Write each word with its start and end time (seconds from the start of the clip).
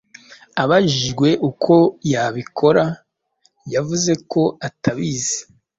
Abajijwe 0.63 1.29
uko 1.49 1.75
yabikora, 2.11 2.85
yavuze 3.73 4.11
ko 4.31 4.41
atabizi. 4.67 5.39